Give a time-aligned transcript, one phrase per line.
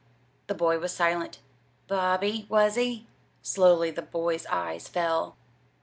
[0.47, 1.37] The boy was silent.
[1.87, 3.05] "Bobby, was he?"
[3.43, 5.37] Slowly the boy's eyes fell.